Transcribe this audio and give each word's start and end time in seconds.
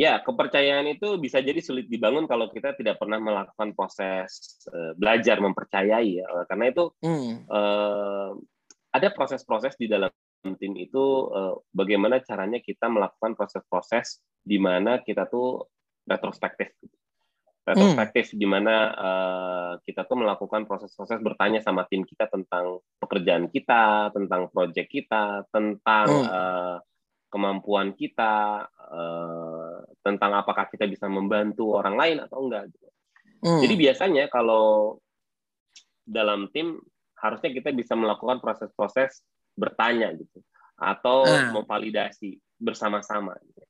Ya, 0.00 0.16
kepercayaan 0.24 0.88
itu 0.88 1.20
bisa 1.20 1.44
jadi 1.44 1.60
sulit 1.60 1.84
dibangun 1.92 2.24
kalau 2.24 2.48
kita 2.48 2.72
tidak 2.72 2.96
pernah 2.96 3.20
melakukan 3.20 3.76
proses 3.76 4.56
uh, 4.72 4.96
belajar 4.96 5.36
mempercayai 5.44 6.24
ya. 6.24 6.26
Karena 6.48 6.72
itu 6.72 6.88
hmm. 7.04 7.44
uh, 7.52 8.32
ada 8.96 9.08
proses-proses 9.12 9.76
di 9.76 9.92
dalam 9.92 10.08
tim 10.56 10.72
itu 10.80 11.28
uh, 11.28 11.60
bagaimana 11.76 12.24
caranya 12.24 12.64
kita 12.64 12.88
melakukan 12.88 13.36
proses-proses 13.36 14.24
di 14.40 14.56
mana 14.56 15.04
kita 15.04 15.28
tuh 15.28 15.68
retrospektif. 16.08 16.72
Retrospektif 17.68 18.32
hmm. 18.32 18.38
di 18.40 18.46
mana 18.48 18.76
uh, 18.96 19.72
kita 19.84 20.08
tuh 20.08 20.16
melakukan 20.16 20.64
proses-proses 20.64 21.20
bertanya 21.20 21.60
sama 21.60 21.84
tim 21.92 22.08
kita 22.08 22.24
tentang 22.32 22.80
pekerjaan 22.96 23.52
kita, 23.52 24.16
tentang 24.16 24.48
proyek 24.48 24.88
kita, 24.88 25.44
tentang 25.52 26.08
hmm. 26.08 26.24
uh, 26.24 26.76
kemampuan 27.28 27.92
kita, 27.92 28.64
uh, 28.88 29.59
tentang 30.00 30.32
apakah 30.36 30.68
kita 30.68 30.88
bisa 30.88 31.06
membantu 31.06 31.76
orang 31.76 31.96
lain 31.96 32.16
atau 32.24 32.46
enggak. 32.46 32.70
Gitu. 32.72 32.88
Hmm. 33.40 33.60
Jadi 33.64 33.74
biasanya 33.76 34.24
kalau 34.28 34.98
dalam 36.04 36.48
tim 36.52 36.80
harusnya 37.20 37.50
kita 37.52 37.70
bisa 37.76 37.92
melakukan 37.94 38.40
proses-proses 38.40 39.20
bertanya 39.54 40.12
gitu 40.16 40.40
atau 40.80 41.28
hmm. 41.28 41.60
memvalidasi 41.60 42.40
bersama-sama. 42.56 43.36
Gitu. 43.44 43.62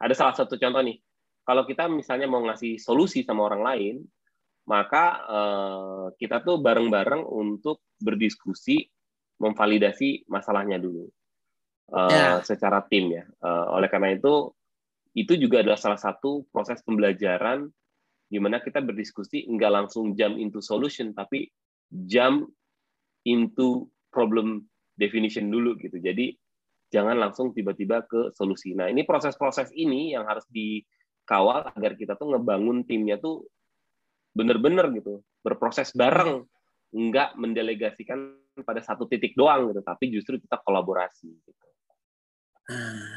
Ada 0.00 0.14
salah 0.16 0.34
satu 0.36 0.56
contoh 0.56 0.80
nih, 0.80 1.00
kalau 1.44 1.68
kita 1.68 1.88
misalnya 1.88 2.24
mau 2.24 2.40
ngasih 2.44 2.80
solusi 2.80 3.20
sama 3.20 3.44
orang 3.48 3.62
lain, 3.62 3.96
maka 4.64 5.04
uh, 5.28 6.06
kita 6.16 6.40
tuh 6.40 6.56
bareng-bareng 6.60 7.20
untuk 7.20 7.84
berdiskusi, 8.00 8.88
memvalidasi 9.36 10.24
masalahnya 10.24 10.80
dulu 10.80 11.04
uh, 11.92 12.08
yeah. 12.08 12.34
secara 12.40 12.80
tim 12.88 13.12
ya. 13.12 13.24
Uh, 13.44 13.76
oleh 13.76 13.88
karena 13.92 14.16
itu 14.16 14.48
itu 15.14 15.38
juga 15.38 15.62
adalah 15.62 15.78
salah 15.78 15.98
satu 15.98 16.46
proses 16.50 16.82
pembelajaran 16.82 17.70
di 18.26 18.38
mana 18.42 18.58
kita 18.58 18.82
berdiskusi 18.82 19.46
nggak 19.46 19.72
langsung 19.72 20.18
jump 20.18 20.34
into 20.36 20.58
solution 20.58 21.14
tapi 21.14 21.46
jump 21.88 22.50
into 23.22 23.86
problem 24.10 24.66
definition 24.98 25.50
dulu 25.50 25.78
gitu. 25.78 25.98
Jadi 25.98 26.34
jangan 26.90 27.18
langsung 27.18 27.50
tiba-tiba 27.50 28.06
ke 28.06 28.30
solusi. 28.38 28.74
Nah, 28.78 28.86
ini 28.86 29.02
proses-proses 29.02 29.74
ini 29.74 30.14
yang 30.14 30.26
harus 30.30 30.46
dikawal 30.46 31.74
agar 31.74 31.98
kita 31.98 32.14
tuh 32.14 32.34
ngebangun 32.34 32.86
timnya 32.86 33.18
tuh 33.18 33.42
bener-bener 34.34 34.90
gitu, 34.94 35.22
berproses 35.42 35.90
bareng, 35.94 36.46
nggak 36.94 37.34
mendelegasikan 37.38 38.38
pada 38.62 38.78
satu 38.82 39.10
titik 39.10 39.34
doang 39.34 39.74
gitu, 39.74 39.82
tapi 39.82 40.10
justru 40.14 40.38
kita 40.38 40.62
kolaborasi 40.62 41.30
gitu. 41.30 41.66
Nah, 42.70 43.13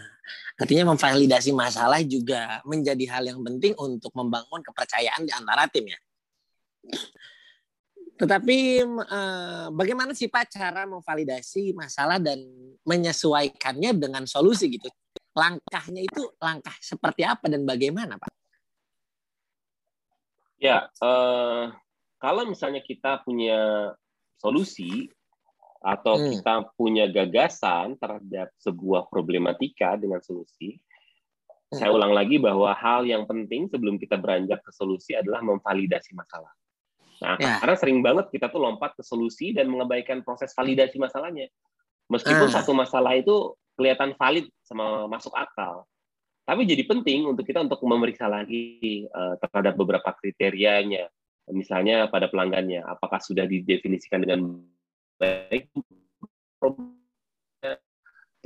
artinya 0.57 0.89
memvalidasi 0.89 1.53
masalah 1.53 2.01
juga 2.01 2.65
menjadi 2.65 3.05
hal 3.13 3.23
yang 3.29 3.45
penting 3.45 3.77
untuk 3.77 4.09
membangun 4.17 4.65
kepercayaan 4.65 5.21
di 5.23 5.31
antara 5.31 5.69
tim 5.69 5.85
ya. 5.85 5.99
Tetapi 8.17 8.57
eh, 8.81 9.67
bagaimana 9.69 10.17
sih 10.17 10.25
Pak 10.25 10.57
cara 10.57 10.89
memvalidasi 10.89 11.77
masalah 11.77 12.17
dan 12.17 12.41
menyesuaikannya 12.81 13.93
dengan 13.93 14.25
solusi 14.25 14.73
gitu? 14.73 14.89
Langkahnya 15.37 16.01
itu 16.01 16.25
langkah 16.41 16.73
seperti 16.81 17.21
apa 17.21 17.45
dan 17.45 17.61
bagaimana 17.61 18.17
Pak? 18.17 18.33
Ya, 20.57 20.89
eh, 20.89 21.65
kalau 22.17 22.49
misalnya 22.49 22.81
kita 22.81 23.21
punya 23.21 23.93
solusi, 24.41 25.13
atau 25.81 26.17
hmm. 26.17 26.27
kita 26.37 26.53
punya 26.73 27.05
gagasan 27.09 27.95
terhadap 27.97 28.51
sebuah 28.61 29.07
problematika 29.09 29.95
dengan 29.95 30.19
solusi, 30.19 30.77
hmm. 30.77 31.77
saya 31.77 31.93
ulang 31.93 32.13
lagi 32.13 32.41
bahwa 32.41 32.73
hal 32.73 33.05
yang 33.05 33.25
penting 33.29 33.69
sebelum 33.69 33.97
kita 34.01 34.17
beranjak 34.17 34.61
ke 34.61 34.71
solusi 34.73 35.13
adalah 35.13 35.43
memvalidasi 35.45 36.13
masalah. 36.17 36.51
Nah, 37.17 37.33
ya. 37.41 37.57
karena 37.57 37.75
sering 37.77 37.99
banget 38.05 38.29
kita 38.29 38.53
tuh 38.53 38.61
lompat 38.61 38.93
ke 38.93 39.01
solusi 39.01 39.49
dan 39.49 39.65
mengabaikan 39.73 40.21
proses 40.21 40.53
validasi 40.53 41.01
masalahnya. 41.01 41.49
Meskipun 42.13 42.47
uh. 42.47 42.53
satu 42.53 42.77
masalah 42.77 43.17
itu 43.17 43.57
kelihatan 43.73 44.13
valid 44.17 44.45
sama 44.61 45.09
masuk 45.09 45.33
akal, 45.33 45.85
tapi 46.47 46.63
jadi 46.63 46.87
penting 46.87 47.27
untuk 47.27 47.43
kita 47.43 47.59
untuk 47.59 47.83
memeriksa 47.83 48.31
lagi 48.31 49.03
uh, 49.11 49.35
terhadap 49.43 49.75
beberapa 49.75 50.15
kriterianya. 50.15 51.11
Misalnya 51.51 52.07
pada 52.07 52.31
pelanggannya, 52.31 52.87
apakah 52.87 53.19
sudah 53.19 53.43
didefinisikan 53.43 54.23
dengan 54.23 54.63
baik 55.17 55.73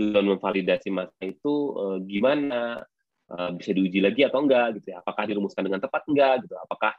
tujuan 0.02 0.26
memvalidasi 0.26 0.90
masa 0.90 1.14
itu 1.22 1.76
uh, 1.78 1.98
gimana 2.02 2.82
uh, 3.30 3.52
bisa 3.54 3.76
diuji 3.76 4.02
lagi 4.02 4.26
atau 4.26 4.42
enggak 4.42 4.82
gitu 4.82 4.96
ya 4.96 5.04
apakah 5.04 5.24
dirumuskan 5.28 5.68
dengan 5.68 5.84
tepat 5.84 6.02
enggak 6.08 6.48
gitu 6.48 6.56
apakah 6.58 6.92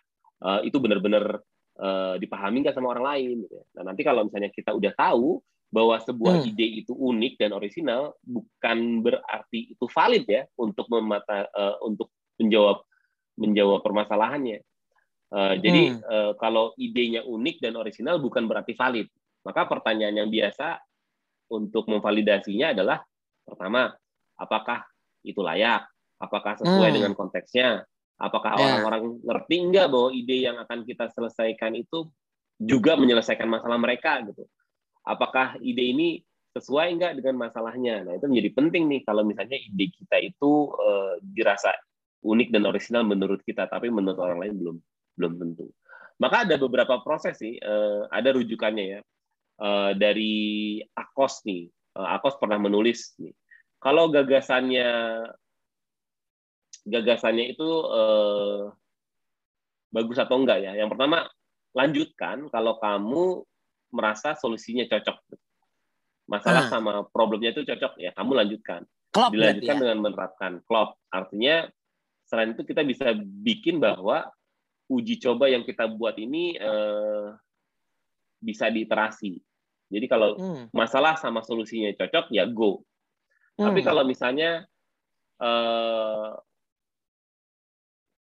uh, 0.45 0.61
itu 0.63 0.77
benar-benar 0.79 1.41
uh, 1.83 2.15
dipahami 2.21 2.63
enggak 2.63 2.77
sama 2.77 2.93
orang 2.95 3.07
lain 3.17 3.35
gitu 3.49 3.55
ya. 3.59 3.65
nah 3.81 3.83
nanti 3.93 4.03
kalau 4.07 4.29
misalnya 4.29 4.53
kita 4.53 4.71
udah 4.77 4.93
tahu 4.95 5.41
bahwa 5.73 5.97
sebuah 6.05 6.45
hmm. 6.45 6.49
ide 6.53 6.67
itu 6.85 6.93
unik 6.93 7.41
dan 7.41 7.51
orisinal 7.57 8.13
bukan 8.21 9.01
berarti 9.01 9.73
itu 9.73 9.85
valid 9.89 10.25
ya 10.29 10.45
untuk 10.61 10.85
memata 10.93 11.49
uh, 11.49 11.81
untuk 11.81 12.13
menjawab 12.37 12.85
menjawab 13.41 13.81
permasalahannya 13.81 14.61
uh, 15.33 15.55
jadi 15.57 15.97
hmm. 15.97 16.01
uh, 16.05 16.33
kalau 16.37 16.77
idenya 16.77 17.25
unik 17.25 17.65
dan 17.65 17.81
orisinal 17.81 18.21
bukan 18.21 18.45
berarti 18.45 18.77
valid 18.77 19.09
maka 19.43 19.67
pertanyaan 19.67 20.25
yang 20.25 20.31
biasa 20.31 20.79
untuk 21.53 21.91
memvalidasinya 21.91 22.73
adalah 22.73 23.03
pertama, 23.45 23.93
apakah 24.39 24.87
itu 25.27 25.43
layak? 25.43 25.87
Apakah 26.23 26.55
sesuai 26.57 26.89
hmm. 26.91 26.97
dengan 26.97 27.13
konteksnya? 27.19 27.83
Apakah 28.23 28.55
ya. 28.55 28.59
orang-orang 28.63 29.03
yeah. 29.19 29.25
ngerti 29.27 29.57
enggak 29.59 29.87
bahwa 29.91 30.09
ide 30.15 30.37
yang 30.47 30.57
akan 30.63 30.87
kita 30.87 31.11
selesaikan 31.11 31.75
itu 31.75 32.07
juga 32.63 32.95
menyelesaikan 32.95 33.51
masalah 33.51 33.79
mereka 33.83 34.23
gitu? 34.23 34.47
Apakah 35.03 35.59
ide 35.59 35.83
ini 35.83 36.09
sesuai 36.55 36.95
enggak 36.95 37.19
dengan 37.19 37.43
masalahnya? 37.43 38.07
Nah, 38.07 38.15
itu 38.15 38.31
menjadi 38.31 38.51
penting 38.55 38.87
nih 38.87 39.01
kalau 39.03 39.27
misalnya 39.27 39.59
ide 39.59 39.91
kita 39.91 40.23
itu 40.23 40.71
uh, 40.71 41.19
dirasa 41.19 41.75
unik 42.23 42.55
dan 42.55 42.63
orisinal 42.71 43.03
menurut 43.03 43.43
kita, 43.43 43.67
tapi 43.67 43.91
menurut 43.91 44.19
orang 44.23 44.39
lain 44.39 44.55
belum 44.55 44.77
belum 45.19 45.33
tentu. 45.43 45.67
Maka 46.23 46.47
ada 46.47 46.55
beberapa 46.55 47.03
proses 47.03 47.35
sih, 47.43 47.59
uh, 47.59 48.07
ada 48.07 48.31
rujukannya 48.31 48.85
ya. 48.87 49.01
Eh, 49.61 49.93
dari 49.95 50.35
Akos 50.97 51.45
nih. 51.45 51.69
Uh, 51.93 52.09
Akos 52.09 52.41
pernah 52.41 52.57
menulis 52.57 53.13
nih. 53.21 53.37
Kalau 53.77 54.09
gagasannya 54.09 54.89
gagasannya 56.89 57.53
itu 57.53 57.69
uh, 57.69 58.73
bagus 59.93 60.19
atau 60.19 60.41
enggak 60.41 60.65
ya? 60.65 60.73
Yang 60.73 60.97
pertama, 60.97 61.29
lanjutkan 61.77 62.49
kalau 62.49 62.81
kamu 62.81 63.45
merasa 63.93 64.33
solusinya 64.35 64.89
cocok. 64.89 65.21
Masalah 66.27 66.67
hmm. 66.67 66.73
sama 66.73 66.93
problemnya 67.13 67.53
itu 67.53 67.63
cocok 67.69 68.01
ya, 68.01 68.11
kamu 68.17 68.33
lanjutkan. 68.41 68.83
Klop 69.13 69.31
Dilanjutkan 69.37 69.77
ya? 69.77 69.81
dengan 69.85 69.99
menerapkan 70.01 70.53
klop. 70.65 70.97
Artinya 71.13 71.69
selain 72.25 72.57
itu 72.57 72.65
kita 72.65 72.83
bisa 72.89 73.13
bikin 73.21 73.79
bahwa 73.79 74.33
uji 74.89 75.21
coba 75.21 75.53
yang 75.53 75.63
kita 75.69 75.85
buat 75.93 76.17
ini 76.17 76.57
uh, 76.57 77.37
bisa 78.43 78.67
diiterasi. 78.69 79.39
Jadi 79.93 80.07
kalau 80.11 80.35
hmm. 80.35 80.75
masalah 80.75 81.15
sama 81.15 81.47
solusinya 81.47 81.95
cocok 81.95 82.35
ya 82.35 82.45
go. 82.51 82.83
Hmm. 83.55 83.71
Tapi 83.71 83.81
kalau 83.87 84.03
misalnya 84.03 84.67
eh, 85.39 86.31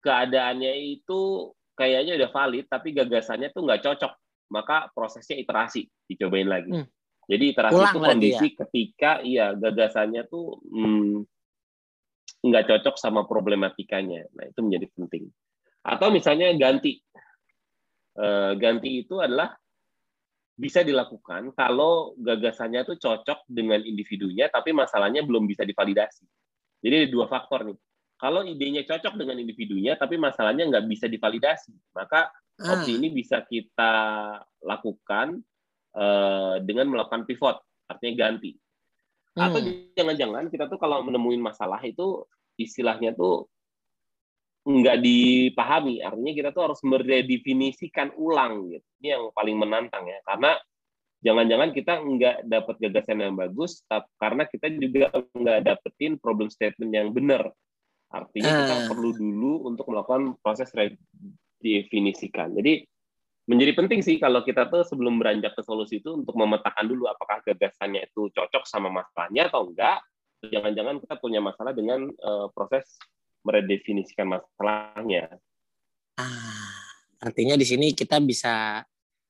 keadaannya 0.06 0.74
itu 1.02 1.52
kayaknya 1.74 2.22
udah 2.22 2.30
valid 2.30 2.66
tapi 2.70 2.94
gagasannya 2.94 3.50
tuh 3.50 3.66
nggak 3.66 3.82
cocok, 3.82 4.14
maka 4.54 4.94
prosesnya 4.94 5.40
iterasi, 5.40 5.90
dicobain 6.06 6.46
lagi. 6.46 6.70
Hmm. 6.70 6.86
Jadi 7.26 7.44
iterasi 7.56 7.80
Ulang 7.80 7.96
itu 7.96 8.00
kondisi 8.04 8.48
ya? 8.52 8.58
ketika 8.66 9.12
iya 9.24 9.46
gagasannya 9.56 10.28
tuh 10.28 10.60
hmm, 10.68 11.24
nggak 12.44 12.66
cocok 12.68 12.96
sama 13.00 13.24
problematikanya. 13.24 14.28
Nah 14.36 14.52
itu 14.52 14.60
menjadi 14.60 14.86
penting. 14.92 15.32
Atau 15.88 16.12
misalnya 16.12 16.52
ganti. 16.60 17.00
Uh, 18.12 18.60
ganti 18.60 19.08
itu 19.08 19.24
adalah 19.24 19.56
bisa 20.56 20.86
dilakukan 20.86 21.56
kalau 21.58 22.14
gagasannya 22.20 22.86
itu 22.86 22.96
cocok 23.00 23.48
dengan 23.50 23.82
individunya, 23.82 24.52
tapi 24.52 24.76
masalahnya 24.76 25.26
belum 25.26 25.50
bisa 25.50 25.66
divalidasi. 25.66 26.26
Jadi 26.82 26.94
ada 27.06 27.10
dua 27.10 27.26
faktor 27.30 27.66
nih. 27.66 27.78
Kalau 28.22 28.46
idenya 28.46 28.86
cocok 28.86 29.18
dengan 29.18 29.42
individunya, 29.42 29.98
tapi 29.98 30.18
masalahnya 30.22 30.70
nggak 30.70 30.86
bisa 30.86 31.10
divalidasi, 31.10 31.74
maka 31.98 32.30
opsi 32.62 32.94
ah. 32.94 32.98
ini 33.02 33.08
bisa 33.10 33.42
kita 33.42 33.94
lakukan 34.62 35.42
uh, 35.98 36.62
dengan 36.62 36.94
melakukan 36.94 37.26
pivot, 37.26 37.58
artinya 37.90 38.30
ganti. 38.30 38.54
Atau 39.34 39.64
hmm. 39.64 39.98
jangan-jangan 39.98 40.54
kita 40.54 40.70
tuh 40.70 40.78
kalau 40.78 41.02
menemuin 41.02 41.42
masalah 41.42 41.80
itu 41.82 42.24
istilahnya 42.60 43.16
tuh 43.16 43.48
nggak 44.62 44.98
dipahami. 45.02 46.06
Artinya 46.06 46.34
kita 46.38 46.50
tuh 46.54 46.64
harus 46.70 46.82
meredefinisikan 46.86 48.14
ulang 48.18 48.70
gitu. 48.70 48.88
Ini 49.02 49.08
yang 49.18 49.24
paling 49.34 49.58
menantang 49.58 50.06
ya. 50.06 50.22
Karena 50.22 50.54
jangan-jangan 51.26 51.70
kita 51.74 51.94
nggak 52.02 52.38
dapat 52.46 52.76
gagasan 52.78 53.26
yang 53.26 53.34
bagus, 53.34 53.82
tapi 53.90 54.10
karena 54.22 54.44
kita 54.46 54.68
juga 54.78 55.08
nggak 55.34 55.60
dapetin 55.66 56.18
problem 56.22 56.54
statement 56.54 56.92
yang 56.94 57.10
benar. 57.10 57.50
Artinya 58.12 58.52
kita 58.66 58.76
uh. 58.76 58.86
perlu 58.92 59.10
dulu 59.16 59.54
untuk 59.66 59.86
melakukan 59.90 60.38
proses 60.44 60.70
redefinisikan. 60.76 62.54
Jadi 62.54 62.86
menjadi 63.50 63.74
penting 63.74 64.06
sih 64.06 64.22
kalau 64.22 64.46
kita 64.46 64.70
tuh 64.70 64.86
sebelum 64.86 65.18
beranjak 65.18 65.58
ke 65.58 65.66
solusi 65.66 65.98
itu 65.98 66.14
untuk 66.14 66.38
memetakan 66.38 66.86
dulu 66.86 67.10
apakah 67.10 67.42
gagasannya 67.42 68.06
itu 68.06 68.30
cocok 68.30 68.64
sama 68.70 68.94
masalahnya 68.94 69.50
atau 69.50 69.66
enggak. 69.66 70.06
Jangan-jangan 70.42 71.02
kita 71.02 71.16
punya 71.22 71.38
masalah 71.42 71.74
dengan 71.74 72.10
uh, 72.22 72.50
proses 72.54 72.98
meredefinisikan 73.42 74.30
masalahnya. 74.30 75.38
Ah, 76.18 76.78
artinya 77.22 77.58
di 77.58 77.66
sini 77.66 77.94
kita 77.94 78.22
bisa 78.22 78.86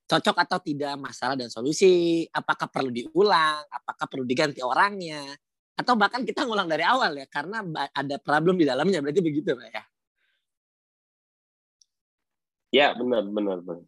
cocok 0.07 0.37
atau 0.43 0.59
tidak 0.59 0.99
masalah 0.99 1.39
dan 1.39 1.47
solusi, 1.47 2.27
apakah 2.35 2.67
perlu 2.67 2.91
diulang, 2.91 3.63
apakah 3.71 4.05
perlu 4.11 4.27
diganti 4.27 4.59
orangnya, 4.59 5.23
atau 5.79 5.95
bahkan 5.95 6.27
kita 6.27 6.43
ngulang 6.43 6.67
dari 6.67 6.83
awal 6.83 7.15
ya 7.15 7.25
karena 7.31 7.63
ada 7.95 8.15
problem 8.19 8.59
di 8.59 8.67
dalamnya 8.67 8.99
berarti 8.99 9.21
begitu 9.23 9.55
Pak 9.55 9.69
ya. 9.71 9.83
Ya, 12.71 12.87
benar 12.95 13.27
benar 13.27 13.59
benar. 13.63 13.87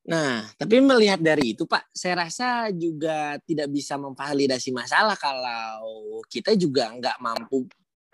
Nah, 0.00 0.48
tapi 0.56 0.80
melihat 0.80 1.20
dari 1.20 1.52
itu 1.52 1.68
Pak, 1.68 1.92
saya 1.92 2.24
rasa 2.26 2.72
juga 2.72 3.36
tidak 3.44 3.68
bisa 3.68 4.00
memvalidasi 4.00 4.72
masalah 4.72 5.14
kalau 5.14 6.18
kita 6.26 6.56
juga 6.56 6.88
nggak 6.94 7.20
mampu 7.20 7.68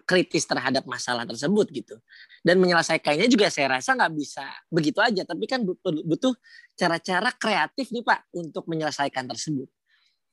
kritis 0.06 0.46
terhadap 0.46 0.86
masalah 0.86 1.26
tersebut 1.26 1.66
gitu. 1.74 1.98
Dan 2.40 2.62
menyelesaikannya 2.62 3.26
juga 3.26 3.50
saya 3.50 3.76
rasa 3.76 3.98
nggak 3.98 4.12
bisa 4.14 4.46
begitu 4.70 5.02
aja 5.02 5.26
tapi 5.26 5.50
kan 5.50 5.66
butuh 5.82 6.32
cara-cara 6.78 7.34
kreatif 7.34 7.90
nih 7.90 8.06
pak 8.06 8.30
untuk 8.32 8.64
menyelesaikan 8.70 9.26
tersebut. 9.26 9.66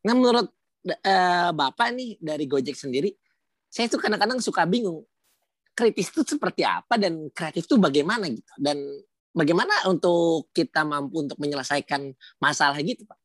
Nah 0.05 0.13
menurut 0.13 0.47
uh, 0.85 1.49
bapak 1.51 1.89
nih 1.97 2.21
dari 2.21 2.45
Gojek 2.45 2.77
sendiri 2.77 3.09
saya 3.73 3.89
tuh 3.89 3.97
kadang-kadang 3.97 4.37
suka 4.37 4.69
bingung 4.69 5.01
kritis 5.73 6.13
itu 6.13 6.21
seperti 6.21 6.61
apa 6.61 7.01
dan 7.01 7.33
kreatif 7.33 7.65
itu 7.65 7.81
bagaimana 7.81 8.29
gitu. 8.29 8.53
Dan 8.61 8.77
bagaimana 9.33 9.89
untuk 9.89 10.53
kita 10.53 10.85
mampu 10.85 11.25
untuk 11.25 11.41
menyelesaikan 11.41 12.13
masalah 12.37 12.77
gitu 12.85 13.09
pak 13.09 13.22